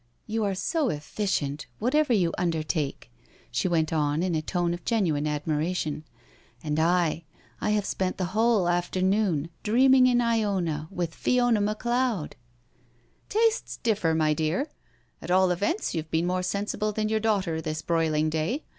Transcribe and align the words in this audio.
'* 0.17 0.25
You 0.35 0.43
are 0.45 0.55
so 0.55 0.89
efficient 0.89 1.67
whatever 1.77 2.11
you 2.11 2.33
undertake," 2.35 3.11
she 3.51 3.67
went 3.67 3.93
on 3.93 4.23
in 4.23 4.33
a 4.33 4.41
tone 4.41 4.73
of 4.73 4.83
genuine 4.83 5.27
admiration." 5.27 6.05
And 6.63 6.79
I— 6.79 7.25
I 7.61 7.69
have 7.77 7.85
spent 7.85 8.17
the 8.17 8.25
whole 8.33 8.67
afternoon 8.67 9.51
dreaming 9.61 10.07
in 10.07 10.17
lona 10.17 10.87
with 10.89 11.13
Fiona 11.13 11.61
McLeodI" 11.61 12.31
*' 12.85 13.29
Tastes 13.29 13.77
differ, 13.77 14.15
my 14.15 14.33
dear. 14.33 14.71
At 15.21 15.29
all 15.29 15.51
events 15.51 15.93
you've 15.93 16.09
been 16.09 16.25
more 16.25 16.41
sensible 16.41 16.91
than 16.91 17.07
your 17.07 17.19
daughter 17.19 17.61
this 17.61 17.83
broiling 17.83 18.31
day. 18.31 18.63